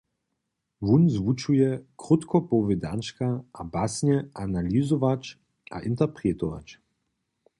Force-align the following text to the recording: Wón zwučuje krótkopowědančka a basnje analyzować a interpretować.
Wón 0.85 1.09
zwučuje 1.09 1.85
krótkopowědančka 1.97 3.43
a 3.53 3.63
basnje 3.63 4.29
analyzować 4.33 5.39
a 5.71 5.79
interpretować. 5.79 6.79